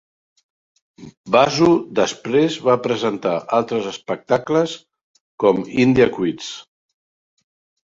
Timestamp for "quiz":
6.19-6.51